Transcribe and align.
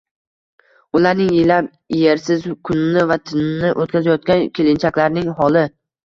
Ularning, 0.99 1.27
yillab 1.33 1.67
ersiz 2.13 2.47
kunini 2.69 3.03
va 3.11 3.17
tunini 3.31 3.69
o‘tkazayotgan 3.83 4.41
kelinchaklarning 4.61 5.29
holi 5.41 5.63